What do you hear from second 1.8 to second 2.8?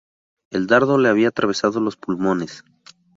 pulmones.